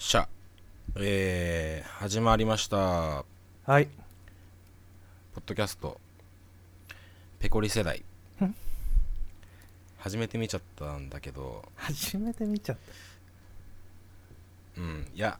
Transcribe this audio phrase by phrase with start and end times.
[0.00, 0.28] しゃ
[0.94, 2.76] えー、始まりました。
[3.66, 3.86] はい。
[5.34, 6.00] ポッドキャスト。
[7.40, 8.04] ペコリ世代。
[8.44, 8.54] ん。
[9.98, 11.64] 初めて見ちゃったんだけど。
[11.74, 12.76] 初めて見ちゃっ
[14.76, 15.10] うん。
[15.12, 15.36] いや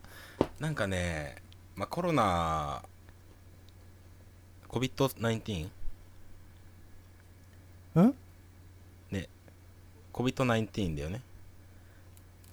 [0.59, 1.37] なんかね、
[1.77, 2.83] まあ、コロナ
[4.67, 5.69] COVID-19
[7.95, 8.13] たん
[10.11, 11.21] ？COVID-19 だよね。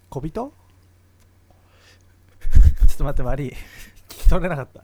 [0.09, 0.53] 小人
[2.97, 3.53] っと待って悪い
[4.09, 4.83] 聞き取れなかった。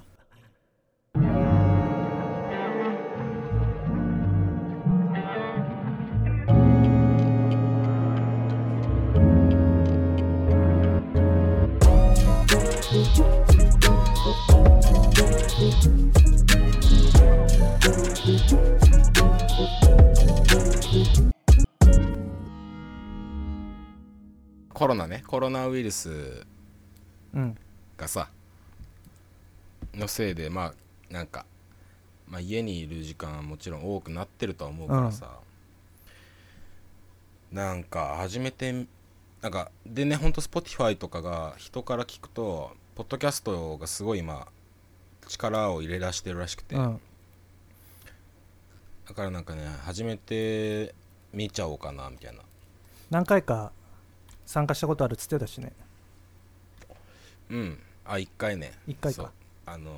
[24.74, 26.44] コロナねコロナウイルス
[27.34, 27.56] うん
[28.02, 28.28] がさ
[29.94, 30.74] のせいでまあ
[31.12, 31.44] なんか、
[32.28, 35.28] まあ、家にいる時間はもちろん多くなってるとは思うからさ、
[37.52, 38.86] なんか初めて
[39.42, 44.48] なんかでねほんと Spotify とかが人から聞くとポッドキャストがすごい今
[45.28, 47.00] 力を入れ出してるらしくて、うん。
[49.06, 50.94] だからなんかね初めて
[51.32, 52.40] 見ちゃおうかなみたいな。
[53.10, 53.72] 何回か
[54.46, 55.72] 参加したことあるっつってたしね。
[57.50, 57.78] うん
[58.12, 58.72] あ一回ね。
[58.86, 59.32] 一回か。
[59.64, 59.90] あの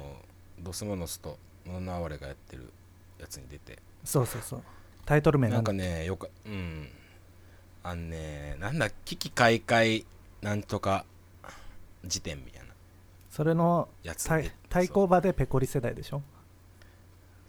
[0.61, 2.70] ドスモノスとモノナワレがやってる
[3.19, 3.81] やつに出て。
[4.05, 4.62] そうそうそう。
[5.05, 6.89] タイトル名なんんだねよかうん。
[7.83, 10.07] あのねなんだ危機開会
[10.42, 11.05] なんとか
[12.05, 12.73] 辞典みたいな。
[13.31, 14.53] それの対やつで。
[14.69, 16.23] 対抗馬でペコリ世代でしょ？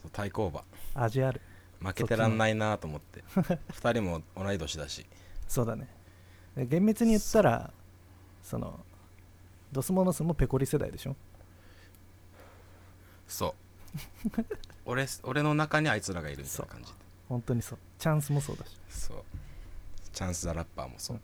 [0.01, 0.11] そう。
[0.11, 0.63] 対抗馬。
[0.95, 1.41] 味ある。
[1.79, 3.23] 負けてらんないなと思って。
[3.71, 5.05] 二人も同い年だし。
[5.47, 5.87] そうだね。
[6.55, 7.71] で厳密に言ったら
[8.41, 8.79] その
[9.75, 11.15] ドスモノスもペコリ世代でしょ？
[13.27, 13.53] そ
[14.35, 14.43] う。
[14.85, 16.91] 俺俺の中にあいつらがいるみたいな感じ。
[16.91, 16.97] で
[17.27, 17.79] 本当にそう。
[17.99, 18.77] チャンスもそうだし。
[18.89, 19.23] そう。
[20.13, 21.19] チャンス・ザ・ラッパーもそう、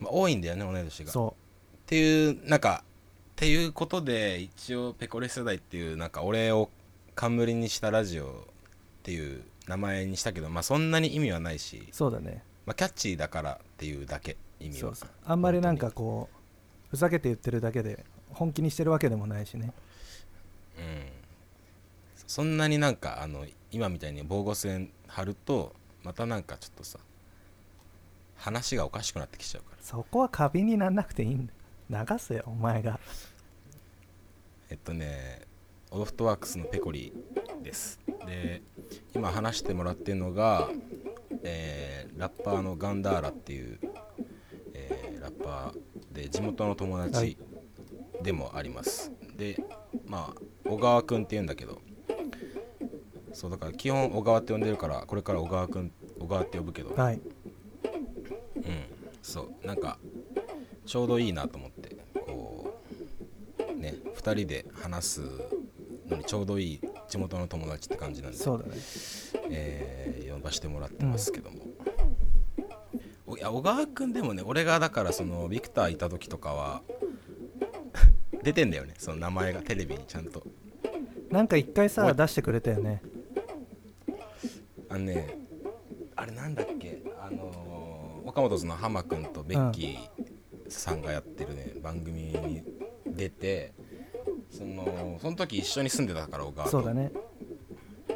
[0.00, 1.12] まあ、多いんだよね同い年が。
[1.12, 1.36] そ
[1.76, 6.70] っていうなんかっていうことで一応ペコリ世代っていうなんか俺を
[7.14, 8.32] 冠にしたラジオっ
[9.02, 11.86] ていう名前にしたけどまあそんなに意味はないし。
[11.90, 12.42] う、そうだね。
[12.64, 14.88] まあ、キャッチーだからっていうだけ意味は。
[14.88, 15.10] そうそう。
[15.26, 16.35] あんまりなんかこう
[16.96, 19.72] ふざけて言ってるだけで本気にしてるわけでもないしね。
[20.78, 20.82] うん。
[22.26, 26.98] そんなになんかあの今みたいに防護線張るとまたなんかちょっとさ
[28.36, 29.82] 話がおかしくなってきちゃうから。
[29.82, 31.46] そこは過敏になんなくていいん
[31.90, 31.98] だ。
[32.00, 32.98] よ流せよお前が。
[34.70, 35.42] えっとね
[35.90, 37.12] オドフットワークスのペコリ
[37.62, 38.00] です。
[38.26, 38.62] で
[39.14, 40.70] 今話してもらってるのが、
[41.42, 43.78] えーラッパーのガンダーラっていう、
[44.72, 45.85] えーラッパー
[46.16, 47.36] で地元の友は達い。
[48.22, 49.62] でもあります、で
[50.06, 51.82] まあ小川くんって言うんだけど
[53.32, 57.16] そうだから基本小川って呼んでるからこれから小川くん小川って呼ぶけど、はい。
[57.16, 57.22] うん
[59.22, 59.98] そうなんか
[60.86, 61.96] ちょうどいいなと思って
[62.26, 62.80] こ
[63.58, 65.20] うね2人で話す
[66.08, 68.72] のにちょうどいい地元の友達って感じなんで、そうだね。
[69.50, 71.65] えー呼ばせてもらってますけども、お
[73.28, 76.82] いや小川君でもね俺がだからそのビクターいた時とかは
[78.42, 78.94] 出てんだよね。
[78.98, 80.42] その名前がテレビにちゃんと。
[81.30, 83.02] なんか一回さ出してくれたよね。
[84.88, 85.38] あのね
[86.14, 87.02] あれなんだっけ？
[87.20, 92.62] あのー岡本図の浜君とベッキーさんがやってるね、番組に
[93.06, 93.72] 出て
[94.50, 97.12] そのその時一緒に住んでたから小川とそうだね。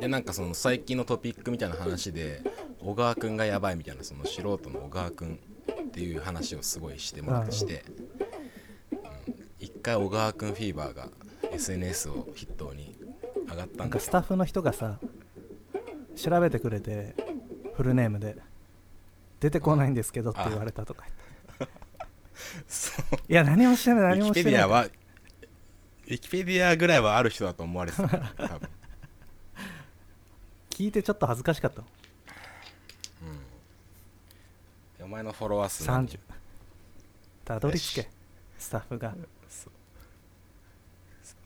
[0.00, 2.42] でなんかその最近のトピックみたいな話で
[2.90, 5.38] 小川君がやばいみたいなその素人の小川君
[5.70, 7.84] っていう話をすごいしてもらってして、
[8.90, 8.98] うん、
[9.60, 11.08] 一回小川君フィーバーが
[11.52, 12.96] SNS を筆頭に
[13.48, 14.98] 上がったなんんだかスタッフの人がさ
[16.16, 17.14] 調べてくれて
[17.74, 18.36] フルネームで
[19.38, 21.06] 出てこないんですけどって言われたとか
[23.28, 24.52] いや何もしてない何もしてない。
[24.52, 28.08] ペディアはウィキペディアぐらいはある人だと思われてた。
[30.70, 31.84] 聞いてちょっと恥ずかしかったお
[35.10, 36.18] 前のフォロワー数何30
[37.44, 38.08] たどり着け。
[38.58, 39.12] スタッフが。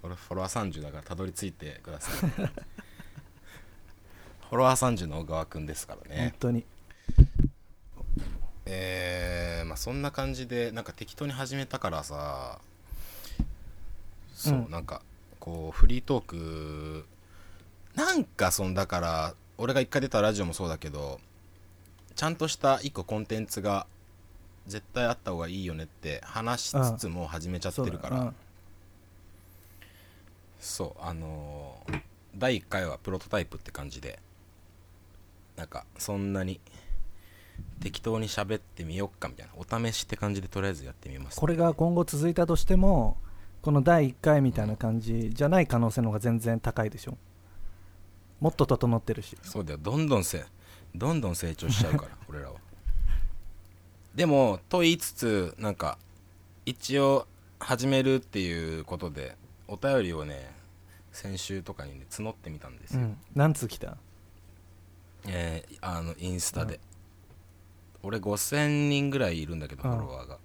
[0.02, 2.30] 俺フォロワー30だからたどり着いてください。
[2.30, 6.66] フォロワー30の小川くんですから本ね当に。
[8.66, 12.60] えー、まあそんな感じでなんか適当に始めたからさ
[14.34, 14.70] そう、うん。
[14.70, 15.00] なんか
[15.40, 17.06] こうフリートーク
[17.94, 21.18] なんかそんだから俺が一回出たラジオもそうだけど
[22.16, 23.86] ちゃんとした一個コンテンツが
[24.66, 28.32] 絶対あった方がいいよねって話しつつもう始めちゃってるから、
[30.60, 32.00] そうあのー
[32.36, 34.18] 第1回はプロトタイプって感じで
[35.56, 36.60] なんかそんなに
[37.80, 41.38] 適当に喋ってみよっかみたいなお試しって感じでとりあえずやってみます。
[41.38, 43.16] これが今後続いたとしても
[43.62, 47.16] この第1回みたいな感じじゃない可能性の方が全然高いでしょ。
[48.40, 49.36] もっと整ってるし。
[49.42, 49.78] そうだよ。
[49.80, 50.44] どんどんせ
[50.94, 52.60] どんどん成長しちゃうから 俺らは。
[54.14, 55.98] でもと言いつつなんか
[56.66, 57.26] 一応
[57.58, 59.36] 始めるっていうことで
[59.66, 60.52] お便りをね
[61.12, 63.18] 先週とかにね募ってみたんですよ、うん。
[63.34, 63.96] 何通来た？
[65.26, 66.80] えーあのインスタで、
[68.02, 69.90] 俺5000人ぐらいいるんだけど、うん。
[69.90, 70.38] フォロワーが。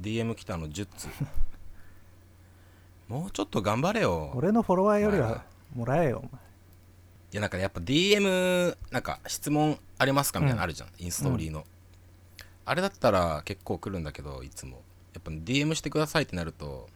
[0.00, 1.08] DM 来たの10通。
[3.08, 4.30] もうちょっと頑張れよ。
[4.34, 5.44] 俺のフォロワーよりまあは
[5.74, 6.30] もらえよお前
[7.32, 10.40] いやなんかやっぱ DM なんか質問ありますか？
[10.40, 11.64] みたいなのあるじゃん、インストーリーの、
[12.66, 14.82] あれだったら結構来るんだけどいつも。
[15.14, 16.88] やっぱ DM してくださいってなると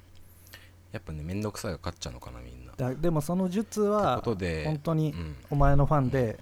[0.91, 2.73] やっぱねめんどくさいが勝っちゃうのかなみんな。
[2.77, 6.39] だでもその10通ってはことで本当にうん、お前のファンで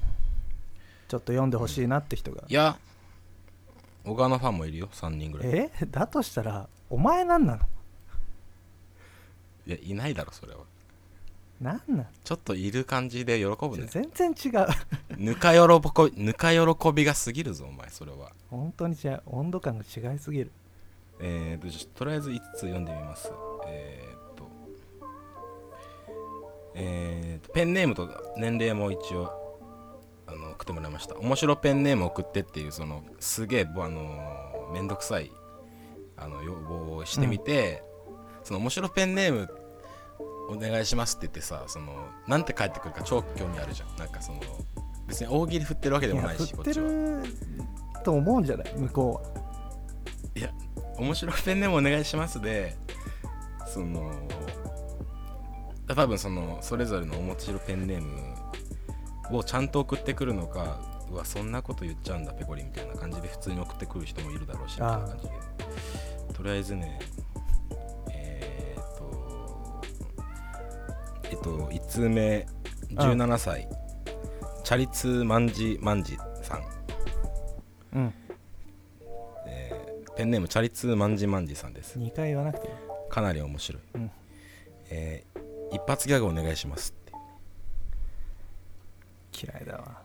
[1.09, 2.77] ちょっと読んでほしいなって人が、いや
[4.05, 5.49] 小川のファンもいるよ3人ぐらい。
[5.49, 5.71] え？
[5.91, 7.63] だとしたらお前なんなの？
[9.67, 10.61] いやいないだろそれは
[11.65, 12.07] なんなん？
[12.23, 13.87] ちょっといる感じで喜ぶね。
[13.89, 14.67] 全然違う。
[15.17, 15.59] ぬか喜
[16.17, 18.33] びぬか喜びが過ぎるぞお前それは。
[18.51, 20.53] 本当に違う温度感が違いすぎる。
[21.21, 23.33] えーととりあえず5つ読んでみます。
[23.67, 24.49] えーっと
[26.75, 29.33] えーとペンネームと年齢も一応
[30.27, 31.17] あの送ってもらいました。
[31.17, 35.31] 面白ペンネーム送ってっていうそのすげえぼあのめんどくさい
[36.17, 37.83] あの要望をしてみて、
[38.43, 39.49] その面白ペンネーム
[40.49, 41.93] お願いしますって言ってさその
[42.27, 43.97] なんて返ってくるか超興味あるじゃん。
[43.97, 44.41] なんかその
[45.07, 46.87] 別に大喜利振ってるわけでいもないや振ってしこっちは。
[46.89, 47.23] る
[48.05, 48.75] と思うんじゃない？
[48.77, 49.45] 向こうは。
[50.37, 50.51] いや
[50.99, 52.77] 面白いペンネームお願いしますで
[53.67, 54.13] その
[55.89, 60.81] 多分そのそれぞれの面白いペンネームをちゃんと送ってくるのか
[61.11, 65.31] うわそんなこと言っちゃうんだペコリみたいな感じで普通に送ってくる人もいるだろうしみたいな感じで。
[66.35, 66.99] とりあえずね
[71.35, 72.47] えっと1通目
[72.91, 73.69] 17歳。
[74.63, 76.63] チャリツーマンジマンジさん。
[77.95, 78.15] うん。
[79.49, 81.99] えーペンネームチャリツーマンジマンジさんです。
[81.99, 82.73] 2回言わなくていい。
[83.11, 84.11] かなり面白い、うん。
[84.91, 86.95] えー一発ギャグお願いします
[89.33, 89.51] って。
[89.51, 90.03] 嫌いだわ。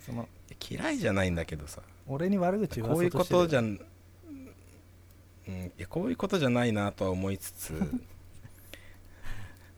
[0.00, 0.28] その
[0.68, 1.80] 嫌いじゃないんだけどさ。
[2.08, 3.40] 俺に悪口言わこういうこせとしてる。
[3.42, 3.64] とじゃん、
[5.46, 7.72] うん、いやこういうことじゃないなとは思いつつ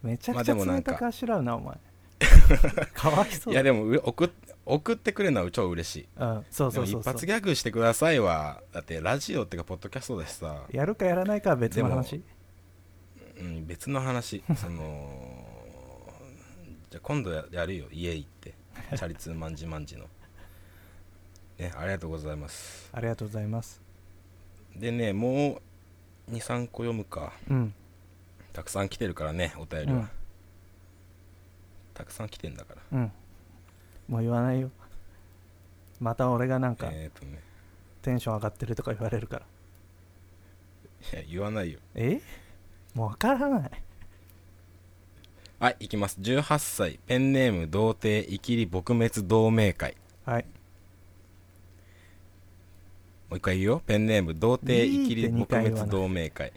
[0.03, 1.77] めちゃまあくちゃ冷たくあしらうなお前。
[2.95, 3.53] かわいそう。
[3.53, 4.31] いやでもう送っ
[4.67, 6.09] 送ってくれるのは超嬉しい。
[6.17, 12.23] うんそうそうそう一発ギャグしてくださいはだってラジオっていうかポッドキャストだしさ、やるかやらないかは別の話。
[13.39, 14.43] うん、別の話。
[14.57, 15.45] その
[16.91, 18.55] じゃあ今度ややるよ家行って。
[18.91, 20.05] チャリツーマンジマンジの。
[21.59, 22.91] ねありがとうございます。
[22.93, 23.81] ありがとうございます。
[24.77, 25.61] でねも
[26.29, 27.33] う23個読むか。
[27.49, 27.75] うん
[28.59, 30.09] たくさん来てるからねお便りは、うん。
[31.95, 32.99] たくさん来てんだから。
[32.99, 33.13] うん。
[34.09, 34.73] もう言わないよ。
[36.01, 37.39] また俺がなんかえっ、ー、とね。
[38.03, 39.39] テンション上がってるとか言われるか
[41.13, 41.19] ら。
[41.21, 41.79] いや言わないよ。
[41.95, 42.21] え？
[42.95, 43.71] もうわからない。
[45.61, 46.19] はい行きます。
[46.21, 49.97] 18歳ペンネーム童貞イキリ撲滅同盟会。
[50.25, 50.45] はい。
[53.31, 53.83] もう一回言うよ。
[53.87, 56.53] ペンネーム童貞イキリいいって二回撲滅同盟会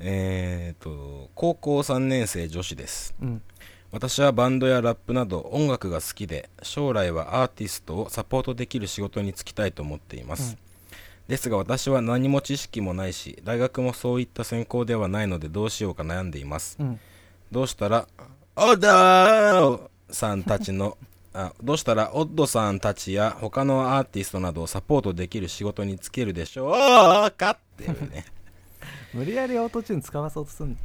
[0.00, 3.14] えっ、ー、と高校3年生女子です。
[3.20, 3.42] うん。
[3.90, 10.58] 私はバンドやラップなど音楽が好きで将来はアーティストをサポートできる仕事に就きたいと思っています、
[10.90, 10.96] うん。
[11.26, 16.76] ですが私は何も知識もないし大学もそういった専攻ではないのでどうしようか悩んでいます。
[16.78, 17.00] うん。
[17.50, 18.06] どうしたら
[18.56, 20.98] オッドーさんたちの
[21.32, 28.24] あどうしたらオッドさんたちや他のアーティストなどをサポートできる仕事に就けるでしょうかっていうね
[29.14, 30.76] 無理やりオートチューン使わそうとすんの？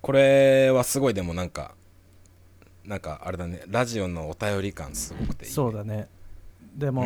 [0.00, 1.74] これはすごいでもなんか
[2.84, 3.62] なんかあれだね。
[3.66, 6.08] ラジオのお便り感すごくていい、ね、そうだね。
[6.74, 7.04] でも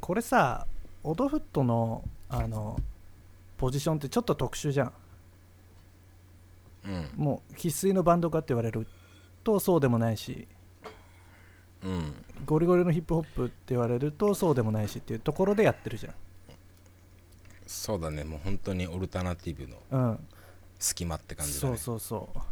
[0.00, 0.66] これさ
[1.02, 2.78] オドフットのあの
[3.56, 4.92] ポジションってちょっと特殊じゃん。
[6.84, 7.10] うん。
[7.16, 8.86] もう生粋のバンドかって言われる。
[9.42, 10.46] とそうでもないし。
[11.82, 12.14] うん。
[12.44, 14.12] ゴリゴリのヒップホップって言われる。
[14.12, 16.06] とそうでもないしっていうところでやってるじ
[17.66, 18.24] そうだね。
[18.24, 20.18] もう本当にオルタナティブの
[20.78, 21.76] 隙間って感じだね。
[21.76, 22.42] そうそうそ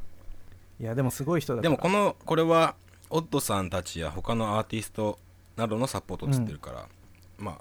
[0.80, 0.82] う。
[0.82, 2.74] いやでもすごい人だでもこのこれは
[3.08, 5.20] オッドさんたちや他のアーティスト
[5.56, 6.88] などのサポートをつってるから、
[7.38, 7.58] まあ、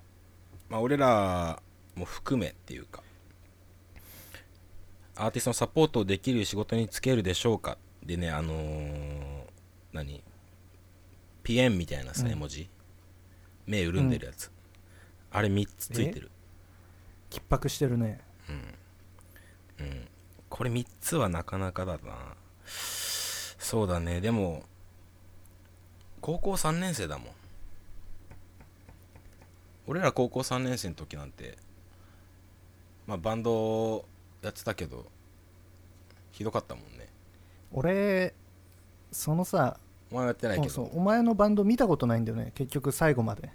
[0.67, 1.61] まあ俺ら
[1.95, 3.03] も含めっていうか
[5.15, 9.43] アーティストのサポートをできる仕事に就けるでしょうかでねあのー
[9.93, 10.23] 何？
[11.43, 12.31] ピエンみたいなさうん。
[12.31, 12.67] 絵文字、
[13.67, 14.49] 目潤んでるやつ、
[15.29, 16.31] あれ3つついてる
[17.33, 18.19] 緊迫してるね。
[19.79, 20.07] うん。
[20.49, 22.35] これ3つはなかなかだな。
[22.67, 24.21] そうだね。
[24.21, 24.63] でも
[26.21, 27.27] 高校3年生だもん。
[29.87, 31.57] 俺ら高校3年生の時なんて
[33.07, 34.05] まあバンド
[34.43, 35.05] やってたけど
[36.31, 37.09] ひどかったもんね。
[37.71, 38.35] 俺
[39.11, 39.79] そのさ
[40.11, 40.69] お前はやってないけど。
[40.69, 42.51] そうそうお前のバンド見たことないんだよね。
[42.53, 43.49] 結局最後まで。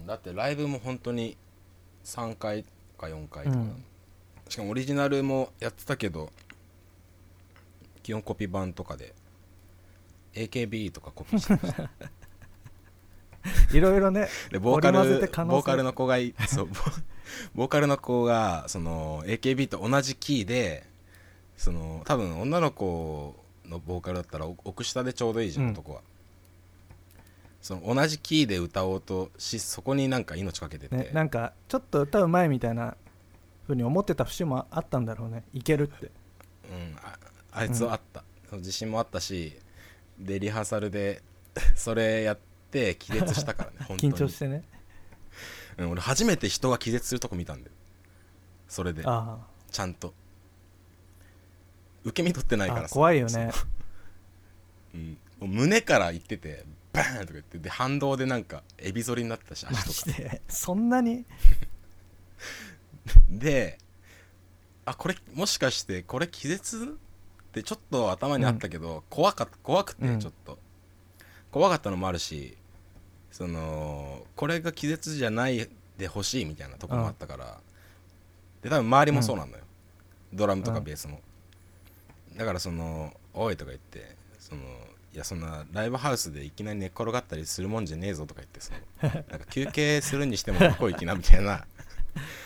[0.00, 0.06] うん。
[0.06, 1.38] だってライブも本当に
[2.04, 2.64] 3回
[2.98, 3.84] か4回とか、うん。
[4.48, 6.30] しかもオリジナルもやってたけど
[8.02, 9.14] 基本コピー版とかで
[10.34, 11.90] AKB とかコピーしてました。
[13.76, 14.98] いろいろねでボーカル
[15.46, 16.72] ボーカルの子がいそうボ
[17.54, 20.86] ボーカルの子がその AKB と同じキーで
[21.56, 23.34] その多分女の子
[23.66, 26.00] のボーカルだったらお奥下でちょうどいいじゃん、うん男は
[27.64, 32.94] その同じキーで歌おうとしそこになんか命かけてて、ねなんかちょっと歌うまいみたいな
[33.62, 35.44] 風に思ってた節もあったんだろうね。
[35.54, 36.10] いけるって。
[36.70, 37.16] うん、あ
[37.52, 39.54] あいつはあった、その自信もあったし
[40.18, 41.22] でリハーサルで
[41.74, 42.38] それやっ
[42.70, 44.12] て気絶したからね 本当に。
[44.12, 44.62] 緊張してね。
[45.78, 47.74] うん、俺初めて人が気絶するとこ見たんだよ。
[48.68, 49.04] それで。
[49.06, 49.38] あ
[49.70, 50.12] ちゃんと。
[52.04, 52.94] 受け身取ってないからさ。
[52.94, 53.52] 怖いよね。
[53.54, 53.62] そ
[54.94, 54.98] う。
[54.98, 60.16] うん、胸から言っててバーンとか言ってで反動でなんかエビ反りになってたしマ足とか。
[60.16, 60.42] ジで？
[60.48, 61.24] そんなに？
[63.28, 63.78] で
[64.86, 66.98] あこれもしかしてこれ気絶？
[67.48, 70.18] ってちょっと頭にあったけど、怖か怖くてうん。
[70.18, 70.58] ちょっと、
[71.52, 72.56] 怖かったのもあるし
[73.30, 77.60] そのこれが気絶じゃないでほしいみたいなとこもあったから、
[78.62, 79.62] で多分周りもそうなのよ、
[80.32, 81.20] ドラムとかベースも、
[82.36, 84.62] だからその「おい」とか言ってその
[85.14, 91.64] いやそんなライブハウスでいきなり寝っ転がったりするもんじゃねえぞとか言ってその なんか休憩するにしても向こう行きなみたいな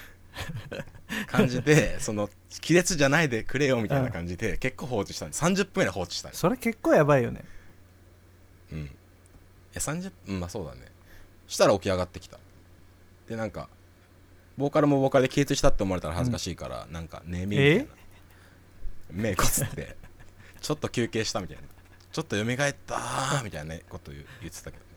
[1.27, 2.29] 感じでその
[2.61, 6.41] 気絶じゃないでくれよみたいな感じで結構放置したんで30分ぐらい放置したんです。
[6.41, 7.43] それ結構やばいよね。
[8.73, 8.79] うん。
[8.81, 8.85] い
[9.73, 10.83] や30分まあそうだね。
[11.47, 12.39] したら起き上がってきた。
[13.29, 13.71] でなんか
[14.59, 17.85] ボーカルもボーカルで気絶したって思われたら恥ずかしいから、なんか寝みみたいな。
[19.11, 19.97] 目こすって
[20.61, 21.63] ちょっと休憩したみたいな
[22.13, 22.47] ちょっと蘇っ
[22.87, 24.89] たーみたいなこと言ってたけど。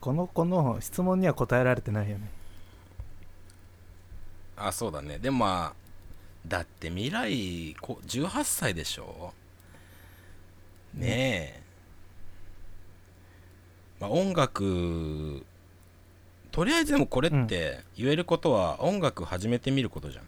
[0.00, 2.30] この子の質問には答えられてないよね。
[4.56, 5.18] あそうだね。
[5.18, 5.86] でもまあ
[6.46, 9.34] だって未来こ18歳でしょ？
[10.94, 11.62] ねえ、
[14.00, 15.44] まあ、音楽
[16.52, 20.24] とりあえずでもこれって言えることは音楽始めてみることじゃん。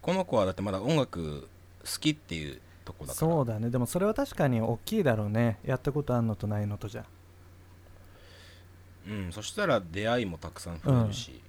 [0.00, 1.46] この子はだってまだ音楽
[1.84, 3.32] 好きっていうとこだから。
[3.32, 3.70] そうだね。
[3.70, 5.58] でもそれは確かに大きいだろうね。
[5.64, 7.04] やったことあんのとないのとじゃ。
[9.08, 11.40] うん、そしたら出会いもたくさん増えるし、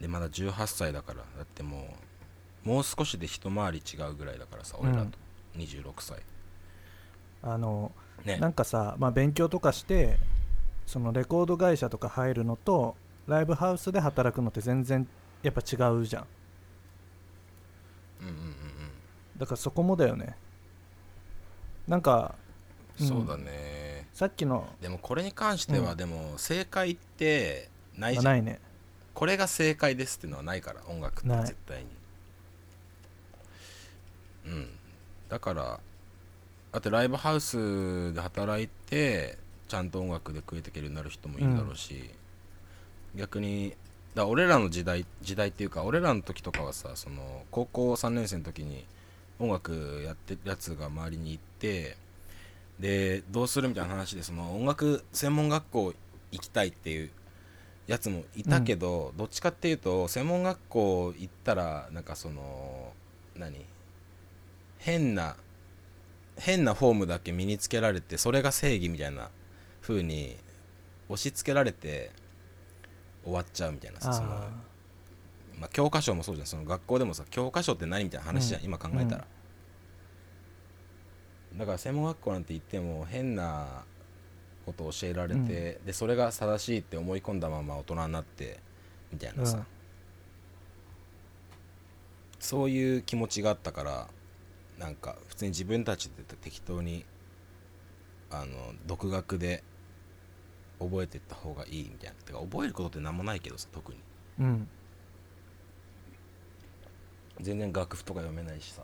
[0.00, 1.18] でまだ18歳だから。
[1.36, 1.88] だっても
[2.64, 5.18] うもう少しで一回り違うぐらいだからさ俺らと。
[5.56, 6.18] 26歳、
[7.42, 7.92] あの
[8.24, 8.36] ね。
[8.36, 10.18] なんかさ、まあ、勉強とかして
[10.86, 12.96] そのレコード会社とか入るのと
[13.26, 15.06] ライブハウスで働くのって全然
[15.42, 16.26] やっぱ違うじゃん
[18.20, 18.54] うんうんうん
[19.38, 20.36] だからそこもだよね。
[21.86, 22.34] なんか
[22.98, 24.06] うん、うんそうだね。
[24.12, 25.96] さっきのでもこれに関してはうん。
[25.96, 28.60] でも正解ってないじゃん、ないね。
[29.14, 31.86] これが正解ですっていうのはないから音楽って絶対に。
[34.46, 34.68] うん。
[35.28, 35.80] だから
[36.72, 42.10] だってライブハウスで働いてちゃんと音楽で食えていけるようになる人もいるだろうし、
[43.14, 43.74] 逆に
[44.14, 48.84] だ俺らの時代時代っていうか俺らの時とかはさその高校3年生の時に
[49.38, 51.96] 音楽やってるやつが周りに行って
[52.78, 55.94] でどうするみたいな話でその音楽専門学校
[56.30, 57.10] 行きたいっていう
[57.86, 62.92] やつもいたけど、どっちかっていうと専門学校行ったらなんかその
[63.34, 63.64] 何？
[64.78, 65.36] 変な
[66.36, 69.30] 変なフォームだけ身につけられてそれが正義みたいな
[69.80, 70.36] 風に
[71.08, 72.10] 押し付けられて
[73.24, 74.48] 終わっちゃうみたいなさそのあ
[75.60, 76.46] まあ、教科書もそうじゃん。
[76.46, 78.66] その学校でもさ教科書って何みたいな話じゃん、うん。
[78.66, 79.26] 今考えたら、
[81.56, 83.84] だから専門学校なんて言っても変な
[84.64, 88.60] ことを教えられて、でそれが正しいって思い込んだまま大人になって
[89.12, 89.66] みたいなさ、うん。
[92.38, 94.08] そういう気持ちがあったから
[94.78, 97.04] なんか普通に自分たちで適当に
[98.30, 99.64] あの独学で
[100.78, 102.14] 覚えてった方がいいみたいな。
[102.24, 103.98] てか覚えることって何もないけどさ特に。
[104.38, 104.68] うん
[107.40, 108.82] 全然楽譜とか読めないしさ。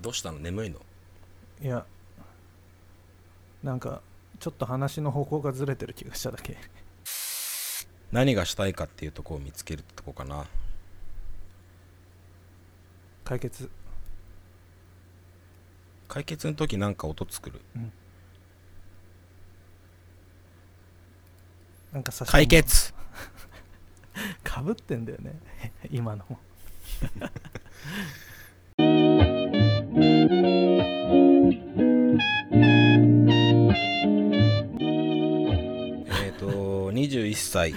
[0.00, 0.38] どうしたの？
[0.38, 0.80] 眠いの？
[1.62, 1.84] いや
[3.62, 4.00] なんか
[4.40, 6.56] ちょっと話の方向がずれてる気がしただけ。
[8.12, 10.46] 何がしたいかっていうとこを見つけるってとこかな。
[13.24, 13.68] 解決。
[16.08, 17.60] 解決の時なんか音作る？
[21.92, 22.93] なんかさ解決
[24.44, 25.38] かぶってんだよね。
[25.90, 26.24] 今の
[36.22, 37.74] えっと21歳。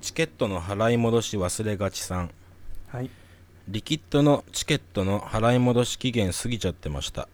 [0.00, 2.30] チケットの払い戻し忘れがちさん。
[2.88, 3.10] はい。
[3.68, 7.28] リキッドのチケットの払い戻し期限過ぎちゃってました。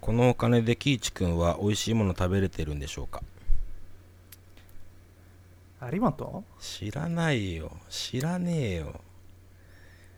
[0.00, 3.22] このお金でキイチくんは美味しいもの食べれてるんでしょうか？
[5.80, 7.70] 有本知らないよ。
[7.88, 9.00] 知らねえよ。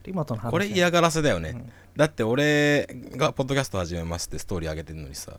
[0.05, 0.51] 有本の話。
[0.51, 1.73] これ嫌がらせだよね、うん。
[1.97, 2.87] だって俺
[3.17, 5.39] がポッドキャスト始めますってストーリー上げてるのにさ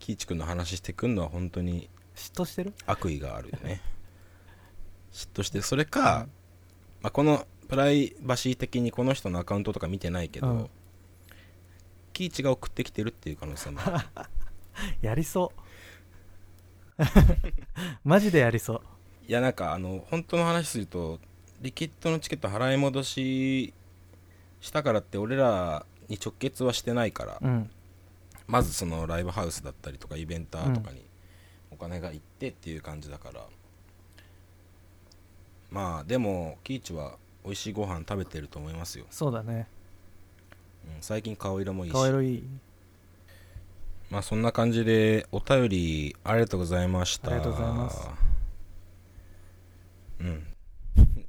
[0.00, 2.74] キイチくんの話してくんのは本当に嫉妬してる？
[2.86, 3.80] 悪意があるよね。
[5.12, 6.26] 嫉妬してそれか、
[7.02, 10.70] まあ、このプライバシー的にこの人のアカウントとか見てないけど、うん。
[12.12, 14.26] キイチが送ってきてるっていう可能性もある。
[15.00, 15.60] やりそう
[18.04, 18.80] マジでやりそう。
[19.28, 21.20] いやなんかあの本当の話すると
[21.60, 23.74] リキッドのチケット払い戻し
[24.60, 27.70] したからって俺らに直結はしてないから、うん。
[28.46, 31.04] まずそのライブハウスだったりとかイベンターとかに
[31.70, 33.46] お金が行ってっていう感じだから、
[35.70, 39.68] まあでもキイチは美味しいご飯食べてると思いますよ、そうだね。
[40.96, 41.92] うん、最近顔色もいいし。
[41.92, 42.44] 顔色いい
[44.10, 47.28] まあそんな感じでお便りありがとうございました。
[47.28, 48.08] ありがとうございます。
[50.20, 50.46] うん。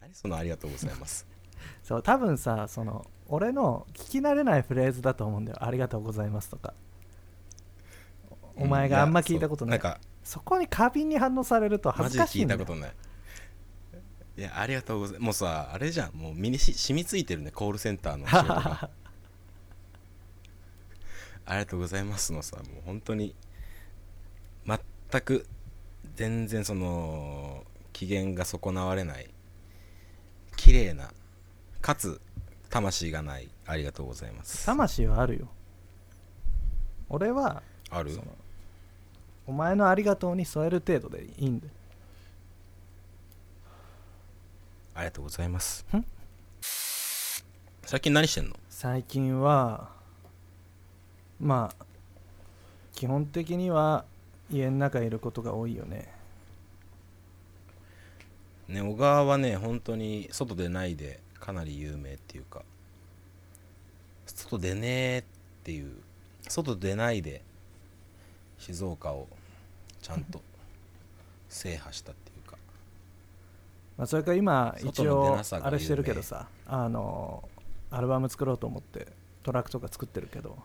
[0.00, 1.24] 何そのありがとうございます。
[1.84, 5.64] そう多分さその俺の聞き慣れないフレーズだと思うんだよ。
[5.64, 6.74] ありがとうございますとか。
[8.56, 12.60] お前があんま聞いたことない,、うんやそうそこに過敏に反応されるとなんかマ恥ずかしいんだよ。
[12.60, 12.92] たことない。
[14.36, 15.22] いやありがとうございます。
[15.22, 16.12] もうさあれじゃん。
[16.12, 18.90] もう身にし染みついてるねコールセンターの仕事が
[21.46, 23.34] ありがとうございますのさもう本当に
[24.66, 24.78] 全
[25.20, 25.46] く
[26.16, 29.28] 全然その機嫌が損なわれない
[30.56, 31.10] 綺麗な
[31.80, 32.20] かつ
[32.70, 34.66] 魂がないありがとうございます。
[34.66, 35.48] 魂はあるよ。
[37.08, 38.18] 俺はある？
[39.46, 41.72] お前のありがとうに添える程度でいいんだよ。
[44.94, 45.86] ありがとうございます。
[45.94, 46.04] ん？
[47.82, 48.56] 最近何してんの？
[48.68, 49.93] 最近は
[51.40, 51.84] まあ
[52.92, 54.04] 基本的には
[54.50, 56.12] 家の中にいることが多いよね。
[58.68, 62.62] ね小川はね本当に外出ないでかなり有名っていうか
[64.26, 64.80] 外出ね
[65.16, 65.24] えっ
[65.64, 65.96] ていう
[66.48, 67.42] 外出ないで
[68.58, 69.28] 静岡を
[70.00, 70.40] ちゃんと
[71.48, 72.56] 制覇したっていうか
[73.96, 77.48] まあ、それから今外一応あれしてるけどさあの
[77.90, 79.06] アルバム作ろうと思って
[79.44, 80.56] トラックとか作ってるけど、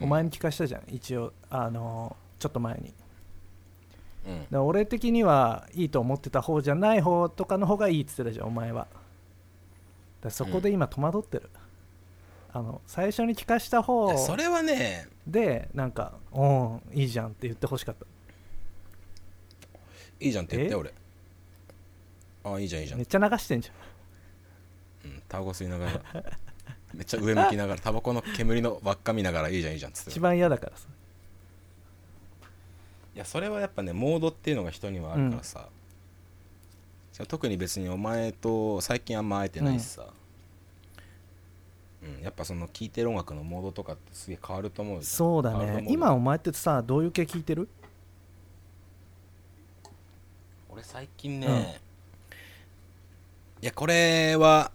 [0.00, 0.82] お前に聞かしたじゃん。
[0.88, 2.94] 一応あのちょっと前に。
[4.26, 8.88] うん、うんだ俺的にはいいと思ってた方じゃない方とかの方がいいっつってたじゃんお前は。
[10.20, 11.50] だそこで今戸惑ってる、
[12.52, 18.06] あの最初に聞かしたい方やそれはねでなんか「おんいいじゃん」って言ってほしかった。
[20.18, 20.76] いいじゃんって言ってえ？
[20.76, 20.92] 俺。
[22.44, 22.98] あいいじゃんいいじゃん。
[22.98, 23.70] めっちゃ流してんじ
[25.04, 25.92] うんタバコ吸いながら
[26.96, 30.10] めっちゃ上向きながらタバコの煙の輪っか見ながらいいじゃんいいじゃんっつって。
[30.10, 30.88] 一番嫌だからさ。
[33.14, 35.68] いやそれはやっぱねモードっていうのが人にはあるからさ、
[37.28, 40.06] 特に別にお前と最近あんま会えてないしさ、
[42.02, 45.84] うんやっぱその聴いてる音楽のモードとかってすげえ変わると思うそうだね。
[45.88, 47.68] 今お前ってさどういう系聞いてる？
[50.68, 51.80] 俺最近ね、
[53.62, 54.70] いやこれは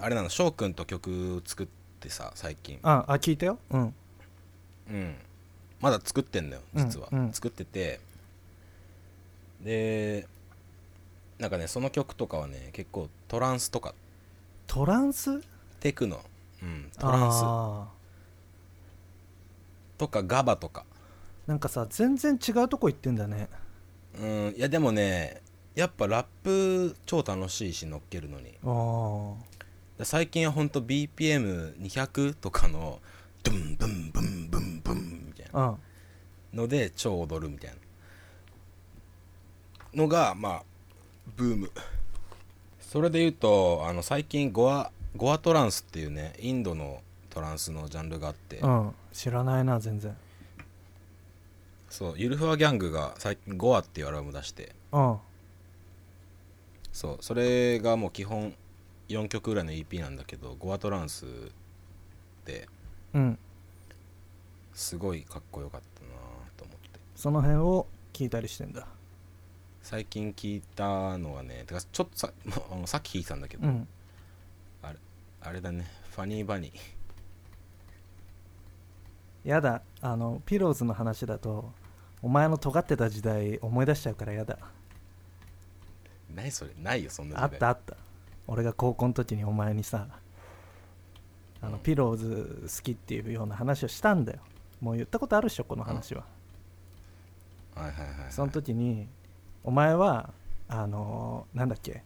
[0.00, 1.68] あれなの翔くんと曲作っ
[2.00, 2.78] てさ最近。
[2.82, 3.58] ああ聞いたよ。
[3.70, 3.94] うん。
[4.90, 5.14] うん。
[5.80, 7.18] まだ作ってんだよ実は、うん。
[7.20, 8.00] うん作ってて。
[9.62, 10.26] で
[11.38, 13.94] なんかねその曲とかはね結構トランスとか。
[14.66, 15.40] トランス？
[15.80, 16.20] テクノ、
[16.62, 17.42] うん、トランス。
[17.42, 17.88] あ
[19.98, 20.84] とかガバとか。
[21.46, 23.48] ーなんかさ全然違うとこ行ってんだね。
[24.18, 25.42] うんいやでもね
[25.74, 28.54] やっぱラップ超楽しいし乗っけるのに。
[28.64, 29.49] おで
[30.04, 33.00] 最近はほんと BPM200 とかの
[33.42, 35.76] ドゥンブンブンブンブンみたいなうん。
[36.58, 37.76] ので超踊るみたいな
[40.02, 40.62] のがまあ
[41.36, 41.70] ブーム。
[42.80, 48.92] それで言うとあの最近ゴアゴアトランスっていうねインドのトランスのジャンルがあって、うん。
[49.12, 50.16] 知らないな全然。
[51.88, 54.74] そうゆるふわギャングが最近ゴアっていうアルバム出して。
[54.92, 55.16] うん。
[56.92, 58.54] そうそれがもう基本
[59.10, 61.28] 4曲ぐらいの EP なんだけどゴアトランスっ
[62.44, 62.68] て
[63.12, 63.38] うん。
[64.72, 66.08] すごいかっこよかったな
[66.56, 67.00] と思って。
[67.16, 68.86] その辺を聞いたりしてんだ。
[69.82, 72.32] 最近聞いたのがねてかちょっとさ
[72.70, 73.88] あのさっき聞いてたんだけど、うん。
[75.42, 75.86] あれだね。
[76.12, 76.74] ファニーバニー。
[79.48, 79.82] やだ。
[80.02, 81.72] あのピローズの話だと
[82.22, 84.58] お前の尖ってた時代思い出しちゃうからやだ。
[86.34, 86.70] 何それ？
[86.80, 87.96] ないよそんなあったあった
[88.50, 90.08] 俺が高校の時にお前にさ
[91.62, 94.40] あのピローズ好きっていうような話をしたんだよ。
[94.80, 96.24] もう言ったことあるっしょこの話は、
[97.74, 98.32] はいはいはいはい。
[98.32, 99.06] その時に
[99.62, 100.32] お前は
[100.68, 102.02] あのなんだっけ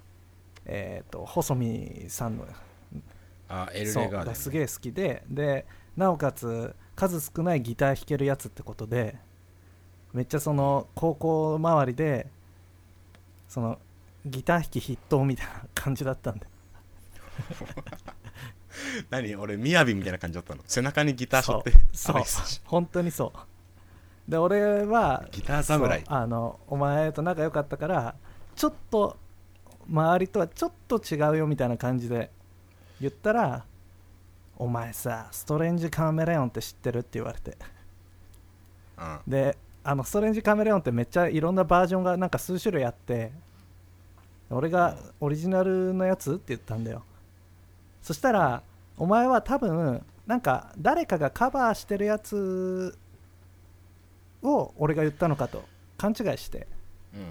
[0.66, 2.46] えっ、と細見さんの
[3.48, 5.64] あエルレガーデンがすげえ好きでで
[5.96, 9.16] なおかつ数少ないギター弾けるやつってことで
[10.12, 12.26] めっちゃその高校周りで
[13.48, 13.78] その
[14.26, 16.46] ギター弾き筆頭みたいな感じだったんで。
[19.10, 19.34] 何？
[19.36, 20.62] 俺みやびみたいな感じだったの。
[20.66, 21.72] 背中にギター背負って。
[21.92, 22.16] そう。
[22.64, 24.30] 本当にそう。
[24.30, 26.04] で俺はギター侍。
[26.06, 28.14] あのお前と仲良かったから
[28.56, 29.16] ちょっと
[29.88, 32.30] 周りとはちょっと違うよみたいな感じで
[33.00, 33.64] 言ったら
[34.56, 37.56] 「お前さストレンジカメレオンって知ってる?」って言われて。
[38.98, 39.20] うん。
[39.26, 43.32] であのストレンジカメレオンってめっちゃいろんなバージョンがなんか数種類あって
[44.50, 47.02] 俺がオリジナルのやつって言ったんだよ。
[48.02, 48.62] そしたら
[48.96, 52.96] お前は多分なんか誰かがカバーしてるやつ
[54.42, 55.64] を俺が言ったのかと
[55.96, 56.66] 勘違いして。
[57.14, 57.20] うん。
[57.20, 57.28] うん。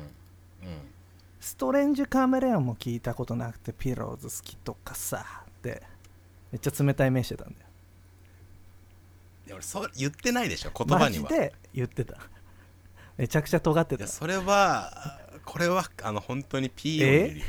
[1.40, 5.84] ストレンジカメレオンも聞いたことなくてピローズ好きとかさって
[6.52, 7.60] めっちゃ冷たい目してたんだよ。
[9.46, 11.24] いや俺そう言ってないでしょ言葉には。
[11.24, 12.18] マジで言ってた。
[13.18, 14.08] めちゃくちゃ尖ってた。
[14.08, 15.20] それは
[15.54, 17.46] これはあの本当に P を入れるよ。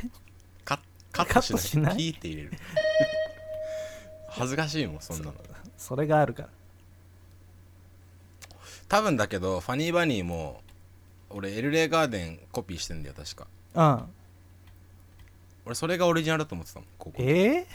[0.63, 0.77] カ
[1.11, 1.93] カットしない。
[1.93, 2.51] い？P って入れる。
[4.29, 5.33] 恥ずかしいもんそんなの。
[5.75, 6.49] それがあるから。
[8.87, 10.61] 多分だけどファニーバニーも
[11.31, 13.47] 俺エルレガーデンコピーしてんだよ確か。
[13.73, 14.09] うん。
[15.65, 17.23] 俺それがオリジナルだと思ってたもん高校え？
[17.31, 17.65] ー、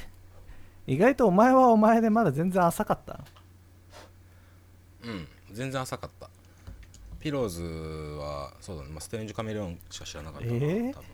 [0.86, 3.24] 意外とお前はお前でまだ全然浅かった
[5.02, 6.30] うん全然浅かった
[7.20, 7.62] ピローズ
[8.18, 10.94] はそうだね、まあ、ストレンジカメレオンしか知らなかったな、えー？
[10.94, 11.06] 多分。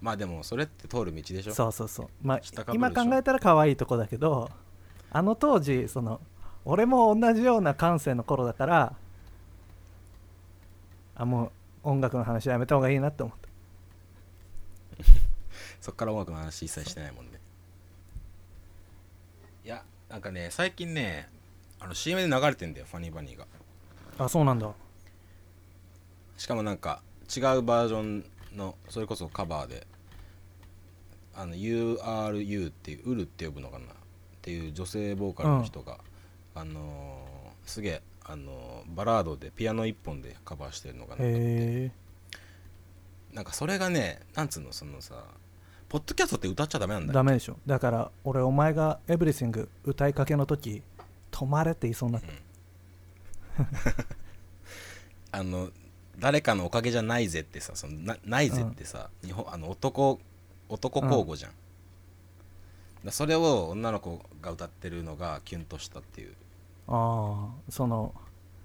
[0.00, 1.54] まあでもそれって通る道でしょ。
[1.54, 2.08] そうそうそう。
[2.22, 2.40] まあ
[2.72, 4.50] 今考えたら可愛いとこだけど
[5.10, 6.20] あの当時その
[6.64, 8.94] 俺も同じような感性の頃だから
[11.16, 11.50] あもう
[11.82, 13.48] 音楽の話やめた方がいいなって思った。
[15.80, 17.40] そっから音楽の話一切してないもんね。
[19.64, 21.28] いやなんかね最近ね
[21.80, 23.46] あの CM で流れてんだよファニーバニーが。
[24.18, 24.70] あそうなんだ。
[26.36, 27.02] しかもなんか
[27.34, 29.86] 違うバージョンのそれこそカバーで
[31.34, 33.86] あの URU っていうウルって呼ぶのかな？
[33.86, 33.88] っ
[34.42, 35.98] ていう女性ボーカルの人が、
[36.54, 41.90] あのーすげえ、あのーバラードでピアノ一本でカバーしてるのかあって。
[43.32, 44.72] なんかそれがねなんつうの？
[44.72, 45.24] そのさ
[45.88, 47.56] ポッドキャストって歌っちゃダメなんだよダメでしょ。
[47.66, 50.82] だから俺お前が「エブリシング」歌いかけの時
[51.36, 52.28] 止まれって言いそうになった。
[55.38, 55.70] あの
[56.18, 60.18] 誰かのおかげじゃないぜってさそのなないぜってさ、日本あの男
[60.70, 61.52] 男交互じゃん、
[63.04, 66.34] だそれを女の子が歌ってるのがキュンとしたっていう。
[66.88, 68.14] ああその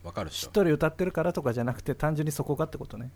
[0.06, 3.12] わかるでしっとり歌ってるからとかじゃなくて単純にそこがってことね。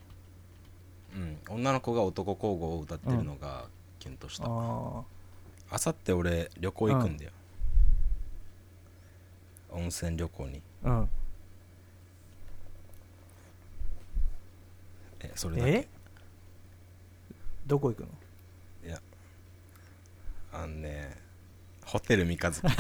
[1.15, 3.67] うん、女の子が男交互を歌ってるのが
[3.99, 5.03] キュンとした、あ。
[5.69, 7.31] あさって俺旅行行くんだよ、
[9.75, 10.61] 温泉旅行に。
[10.83, 11.09] あうん。
[15.21, 15.71] えそれだけ。
[15.71, 15.87] え？
[17.65, 18.07] どこ行くの？
[18.85, 19.01] いや
[20.53, 21.17] あのね
[21.85, 22.63] ホテル三日月。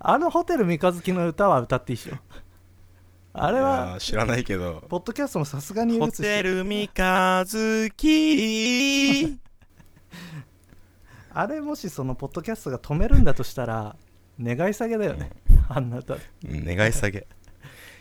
[0.00, 2.14] あのホテル三日月の歌は歌っていいっしょ。
[3.36, 4.84] あれいやはー知らないけど。
[4.88, 9.38] ポッドキャストもさすがにホテル三日月。
[11.36, 13.96] あれもしそのポッドキャストが止めるんだとしたら
[14.40, 15.30] 願い下げだよね。
[15.68, 16.16] あんな歌。
[16.16, 17.26] でうん願い下げ。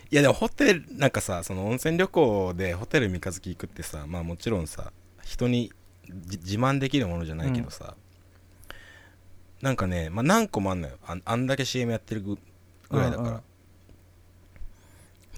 [0.10, 4.91] いやでもホテルなんかさその温泉旅行でホテル三日月行くってさまあもちろんさ
[5.24, 5.72] 人に
[6.08, 7.96] じ自慢できるものじゃないけどさ、
[9.62, 10.98] なんかね、まあ、何個もあんのよ。
[11.06, 12.38] あんあんだけ CM やってるぐ
[12.89, 13.41] ぐらいだから、うんうん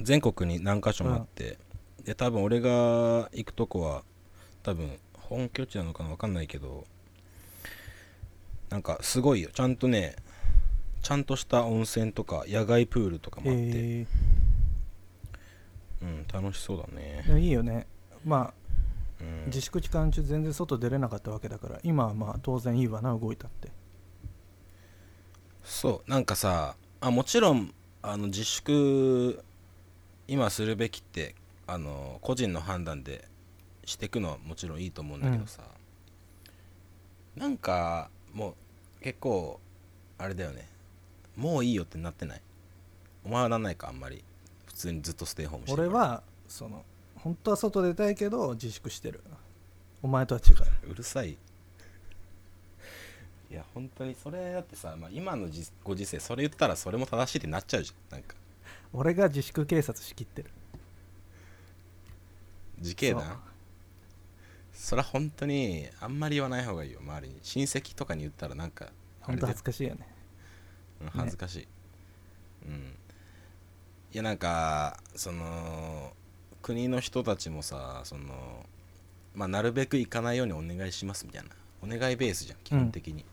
[0.02, 1.58] 全国に何箇所もあって、
[2.04, 4.04] で多分俺が行くとこは
[4.62, 6.86] 多分本拠地なのかな分かんないけど
[8.70, 9.50] なんかすごいよ。
[9.54, 10.18] ちゃんとね
[11.06, 14.08] ちゃんとした温泉とか野外プールとかもあって、え。
[16.02, 17.24] うん楽しそうだね。
[17.28, 17.86] ー、いいよね。
[18.26, 18.52] ま
[19.20, 19.46] あうん。
[19.46, 23.70] 自粛期間中全然外出れなかったわけだから今はまあ当然いいわな動いたって。
[25.64, 29.44] そうなんかさあもちろんあの自粛
[30.28, 31.36] 今するべきって
[31.68, 33.28] あの個人の判断で
[33.84, 35.62] していくのはもちろんいいと思うんだけどさ、
[37.36, 38.56] なんかも
[39.00, 39.60] う結構
[40.18, 40.68] あれだよね
[41.36, 42.42] もういいよってなってない。
[43.26, 44.24] お前はなんないかあんまり。
[44.66, 45.90] 普通にずっとステイホームしてるから。
[45.90, 46.84] 俺はその
[47.18, 49.22] 本当は外出たいけど自粛してる。
[50.04, 50.52] お前とは違
[50.88, 50.92] う。
[50.92, 51.32] うるさい。
[51.32, 51.38] い
[53.52, 58.18] や本当にそれだってさ、まあ、今のじご時世それ言ったらそれも正しいってなっちゃうじゃん。
[58.18, 58.36] なんか。
[58.94, 60.52] 俺が自粛警察仕切ってる。
[62.80, 63.22] 時系そう。
[63.22, 63.40] 団
[64.74, 67.40] それは本当にあんまり言わない方がいいよ周りに。
[67.42, 68.88] 親戚とかに言ったらなんか
[69.22, 70.08] あ本当恥ずかしいよね
[71.02, 71.68] うん恥ずかしい、
[72.68, 72.74] うん。
[74.14, 76.14] いやなんかその
[76.62, 78.66] 国の人たちもさその
[79.34, 81.50] まあなるべく行かないようにお願いしますみたいな。
[81.84, 82.58] お願いベースじゃん。
[82.64, 83.24] 基本的に、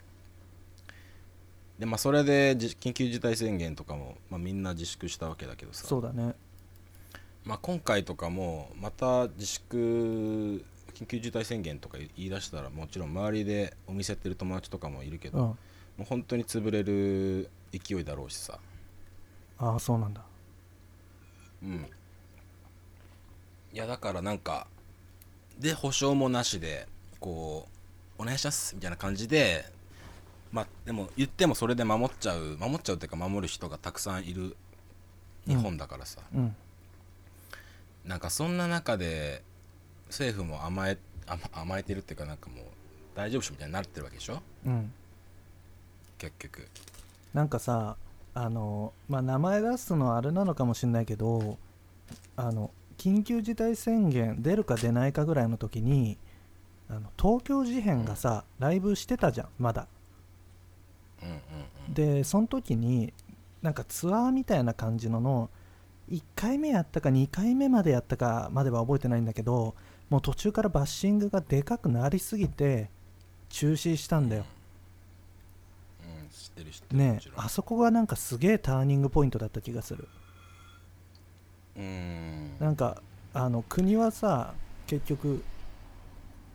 [1.78, 5.86] でまあそれでじ緊急事態宣言とかも、まあ、みんな自粛したわけだけどさ。
[5.86, 6.34] そうだね。
[7.44, 15.58] まあ、今回とかもまた自粛緊急事態宣言とか言い出したらもちろん周りでお店やってる友達とかもいるけど、うん
[16.02, 18.58] もう本当に潰れる勢いだろうしさ。
[19.58, 20.20] ああそうなんだ。
[21.62, 21.86] うん。
[23.72, 24.66] いやだからなんか
[25.60, 26.88] で保証もなしで
[27.20, 27.68] こ
[28.18, 29.64] うお願いしますみたいな感じで
[30.50, 34.56] まあでも言ってもそれで守っちゃう守っちゃうっていうか守る人がたくさんいる
[35.46, 36.56] 日本だからさ、うん。
[38.04, 39.44] なんかそんな中で
[40.08, 42.64] 政府も甘え甘甘えてるっていうかなんかもう
[43.14, 44.42] 大丈夫っしょみたいになってるわけでしょ？
[44.66, 44.92] うん
[46.22, 46.68] 結局。
[47.34, 47.96] なんかさ
[48.34, 51.58] あのまあ名前出すのはあれなのかもしれないけど
[52.36, 56.16] あの緊急事態宣言出るか出ないかぐらいの時に
[56.88, 59.88] あの東京事変がさ、ライブしてたじゃんまだ。
[61.22, 61.36] うんうん
[61.88, 61.94] うん。
[61.94, 63.12] でその時に
[63.62, 65.50] なんかツアーみたいな感じのの
[66.10, 69.74] 1回目やったか2回目までやったかまでは覚えてないんだけど
[70.10, 72.90] もう途中からバッシングがでかくなりすぎて
[73.48, 74.46] 中止したんだよ、うん。
[74.46, 74.61] 知
[76.52, 80.08] ってる知ってるねあそこがなんかすげえターニングポイントだった気がする。
[81.76, 82.58] うーん。
[82.58, 83.02] なんか
[83.34, 84.54] あの国はさ
[84.86, 85.42] 結局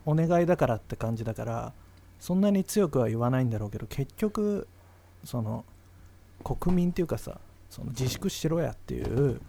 [0.06, 1.74] お願いだからって感じだから
[2.20, 4.68] そんなに強くは言わないんだろうけど結局
[5.24, 5.66] その
[6.44, 9.42] 国民っていうかさその自粛しろやっていう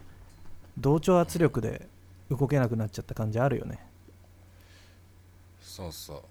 [0.77, 1.87] 同調圧力で
[2.31, 3.79] 動けなくなっちゃった感じあるよね。
[5.61, 6.25] そうそ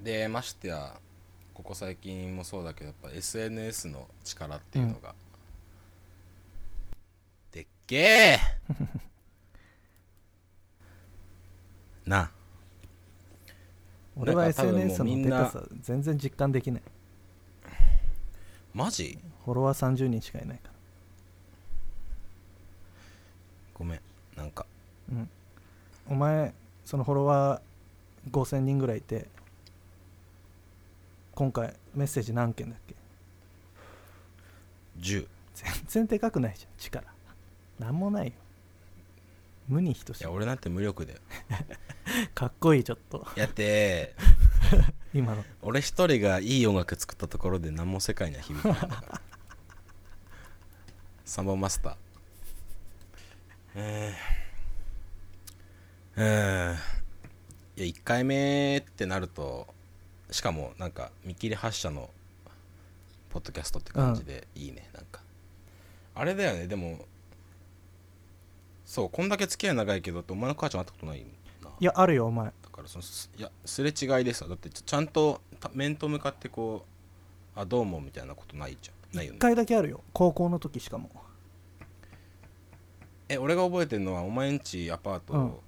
[0.00, 0.04] う。
[0.04, 0.94] でましてや
[1.54, 5.14] ここ最近もそうだけどやっぱ SNS の力っていうのが、
[7.52, 8.38] でっけえ。
[12.06, 12.30] なあ。
[14.16, 16.82] 俺は SNS のデカさ全然実感できない。
[18.74, 19.18] マジ？
[19.44, 20.72] フォロワー30人しかいないから。
[23.74, 24.00] ごめん
[24.36, 24.66] なんか。
[25.10, 25.28] うん、
[26.08, 29.26] お前そのフォロワー5000人ぐらいいて
[31.34, 32.94] 今回メッセージ何件だっけ
[35.00, 37.04] ？10全然でかくないじゃん力。
[37.78, 38.32] なんもないよ。
[39.68, 40.22] 無に等しい。
[40.22, 41.18] いや俺なんて無力だよ。
[42.34, 43.26] かっこいいちょっと。
[43.36, 44.14] やって。
[45.14, 45.44] 今の。
[45.62, 48.78] 俺一人がいい音楽作ったところで何も世界には響かない。
[48.78, 49.20] んだから
[51.24, 51.96] サンボマスター。
[53.74, 59.74] えー、えー、いや1回目ってなると
[60.32, 62.10] しかもなんか見切り発車の
[63.30, 65.20] ポッドキャストって感じでいいね、なんか。
[66.14, 67.06] あれだよねでも
[68.84, 71.24] そうこんだけ付き合い長いけどってお前の母ちゃん会ったことない
[71.62, 71.70] な。
[71.80, 72.46] いやあるよお前。
[72.46, 76.84] だからそのすいやすれ違いでさだってちちゃんとた面と向かってこ
[77.56, 79.16] うあどうもみたいなことないじゃん。
[79.16, 80.02] ないよ1ね回だけあるよ。
[80.12, 81.10] 高校の時しかも。
[83.28, 85.62] え俺が覚えてるのはお前んちアパート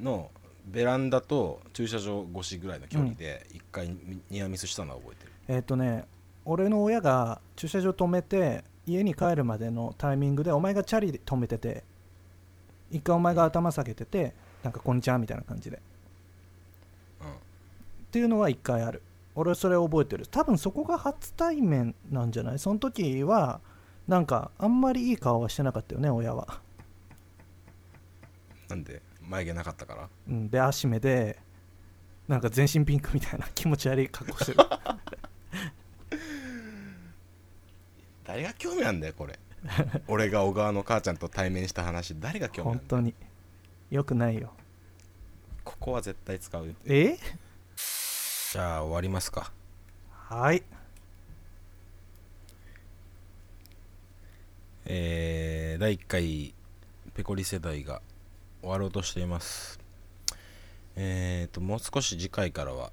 [0.00, 0.30] の
[0.66, 5.32] ベランダと駐車場越しぐらいの距離で一回ニニアミスしたのは覚えてる。
[5.48, 6.04] えっ、とね
[6.44, 11.84] 俺の親が駐車場止めて家に帰るまでのタイミングでお前がチャリで止めてて
[12.90, 15.76] 一回お前が頭下げててなんか「こんにちは」みたいな感じで。
[15.76, 15.80] っ
[18.14, 19.02] ていうのは一回ある。
[19.34, 20.26] 俺それ覚えてる。
[20.28, 22.58] 多分そこが初対面なんじゃない？
[22.60, 23.60] その時は
[24.06, 26.60] なんかあんまりいい顔はしてなかったよね親は、
[28.68, 29.02] なんで？
[29.28, 30.08] 眉毛なかったから。
[30.28, 31.38] うん、で足目で
[32.28, 34.58] なんか全身ピンクみたいな気持ち悪い格好してる。
[38.24, 39.38] 誰が興味あんだよこれ。
[40.08, 42.18] 俺が小川の母ちゃんと対面した話。
[42.18, 42.88] 誰が興味あんだよ。
[42.88, 43.14] 本当に。
[43.90, 44.52] よくないよ。
[45.62, 46.66] ここは絶対使う。
[46.66, 47.18] よえ？
[48.52, 49.52] じゃあ終わりますか。
[50.10, 50.62] はい。
[54.86, 56.54] えー、第1回
[57.14, 58.02] ペコリ世代が
[58.64, 59.78] 終わろうとしています。
[60.96, 62.90] えーともう少し次回からは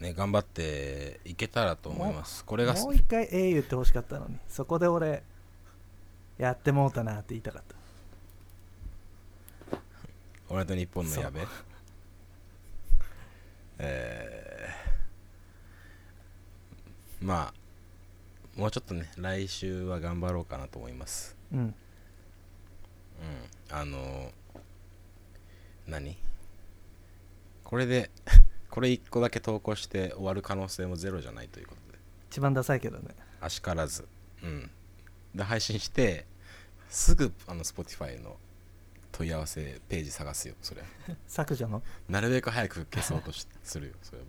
[0.00, 2.46] ーね頑張っていけたらと思います。
[2.46, 5.22] これがもう一回「ええ」言ってほしかったのにそこで俺
[6.38, 7.76] やってもうたなって言いたかった。
[10.48, 11.46] 俺と日本のやべ。
[13.80, 17.57] えー、まあ
[18.58, 21.36] もうちょっとね来週は頑張ろうかなと思います。
[21.52, 21.60] うん。
[21.60, 21.74] うん。
[23.70, 24.32] あの
[25.86, 26.16] 何？
[27.62, 28.10] これで
[28.68, 31.98] これ1個だけ投稿して終わる可能性もゼロじゃないということで。
[32.30, 33.14] 一番ダサいけどね。
[33.40, 34.08] あしからず。
[34.42, 34.68] うん。
[35.36, 36.26] で配信して
[36.88, 38.38] すぐあの Spotify の
[39.12, 40.82] 問い合わせページ探すよそれ。
[41.28, 41.80] 削除の？
[42.08, 44.24] なるべく早く消そうとしするよそれは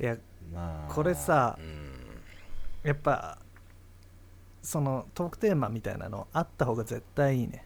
[0.00, 0.18] いや
[0.52, 2.03] まこれさうん
[2.84, 3.38] やっぱ
[4.62, 7.64] そのトークテーマみたいなのあった方が絶対いいね。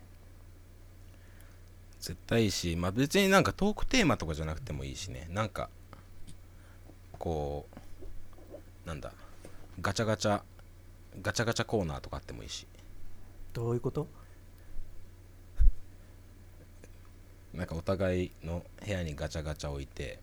[2.00, 5.26] 絶対いいし、まあ、別になんかトークテーマとかじゃなくてもいいしね。
[5.31, 5.68] なんか
[7.18, 7.78] こう
[8.87, 9.12] なんだ
[9.81, 10.40] ガチャガチャ
[11.20, 12.66] ガチャガチャコーナーとかあってもいいし。
[13.52, 14.07] どういうこと？
[17.52, 20.20] なんかお互いの部屋にガチャガチャ置いて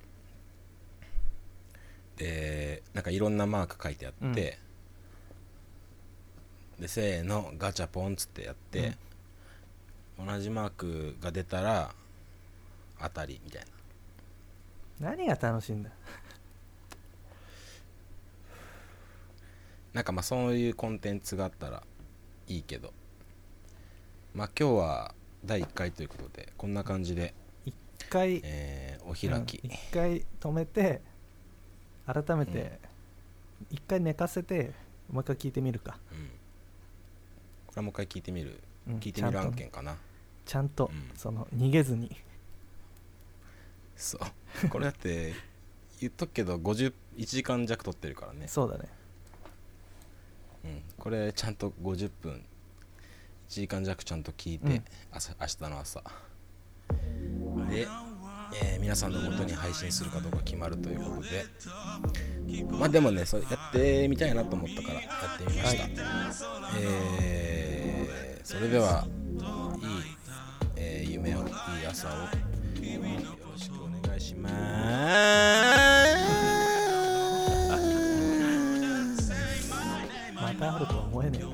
[2.15, 4.59] でなんかいろんなマーク書いてあって、
[6.79, 8.97] でせーのガチャポンっつってやって、
[10.17, 11.93] 同じマークが出たら
[13.01, 13.61] 当たりみたい
[14.99, 15.09] な。
[15.11, 15.89] 何が楽しいんだ？
[19.93, 21.83] なんかまあそういうコンテンツがあったら
[22.47, 22.93] いいけど。
[24.33, 27.33] まあ今日は第1回ということでこんな感じで、
[27.65, 27.73] 一
[28.09, 31.01] 回えーお開き、うん一回止めて
[32.05, 32.79] 改めて
[33.71, 34.71] 一回寝かせて
[35.09, 36.27] もう一回聞いてみるか、うん。
[36.27, 36.33] こ
[37.75, 39.97] れはもう一回聞いてみるうん聞いてみるちゃんと案件かな。
[40.45, 41.11] ちゃんと、うん。
[41.17, 42.15] その逃げずに。
[43.95, 44.17] そ
[44.63, 44.69] う。
[44.69, 45.33] これだって
[45.99, 46.93] 言っとくけど51
[47.25, 48.89] 時間弱撮ってるからね、そうだね。
[50.65, 52.41] うん、これちゃんと50分1
[53.47, 54.83] 時間弱ちゃんと聞いて、うん。
[55.11, 56.03] 朝明日の朝。
[57.69, 57.87] で、
[58.61, 61.45] えー皆さんの元に配信するかどうか決まるということで。
[62.69, 65.83] まあでもねそれやってみたいなと思ったからやってみました、
[66.77, 67.54] えー
[68.45, 70.17] それではいい、
[70.75, 72.19] えー夢をいい朝をよ
[73.51, 74.53] ろしくお願いします。
[80.35, 81.49] またあるとは思えねえよ。